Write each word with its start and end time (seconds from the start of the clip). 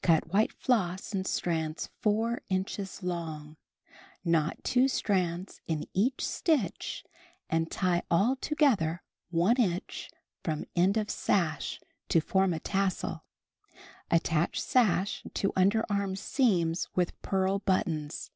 Cut 0.00 0.32
white 0.32 0.50
floss 0.54 1.12
in 1.14 1.26
strands 1.26 1.90
4 2.00 2.40
inches 2.48 3.02
long; 3.02 3.58
knot 4.24 4.56
2 4.64 4.88
strands 4.88 5.60
in 5.66 5.84
each 5.92 6.24
stitch 6.26 7.04
and 7.50 7.70
tie 7.70 8.02
all 8.10 8.34
together 8.36 9.02
one 9.28 9.56
inch 9.58 10.08
from 10.42 10.64
end 10.74 10.96
of 10.96 11.10
sash, 11.10 11.82
to 12.08 12.18
form 12.22 12.54
a 12.54 12.60
tassel. 12.60 13.24
Attach 14.10 14.58
sash 14.58 15.22
to 15.34 15.52
underarm 15.52 16.16
seams 16.16 16.88
with 16.94 17.20
pearl 17.20 17.58
buttons. 17.58 18.30